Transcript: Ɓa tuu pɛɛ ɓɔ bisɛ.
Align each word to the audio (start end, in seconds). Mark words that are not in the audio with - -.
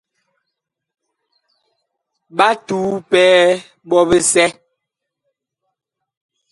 Ɓa 2.37 2.47
tuu 2.65 2.89
pɛɛ 3.09 3.39
ɓɔ 3.87 3.99
bisɛ. 4.09 4.45